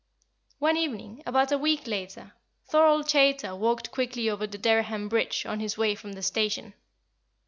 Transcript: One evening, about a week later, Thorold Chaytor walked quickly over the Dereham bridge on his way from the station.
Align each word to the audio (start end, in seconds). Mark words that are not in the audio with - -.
One 0.57 0.77
evening, 0.77 1.21
about 1.27 1.51
a 1.51 1.59
week 1.59 1.85
later, 1.85 2.33
Thorold 2.65 3.05
Chaytor 3.07 3.55
walked 3.55 3.91
quickly 3.91 4.31
over 4.31 4.47
the 4.47 4.57
Dereham 4.57 5.07
bridge 5.09 5.45
on 5.45 5.59
his 5.59 5.77
way 5.77 5.93
from 5.93 6.13
the 6.13 6.23
station. 6.23 6.73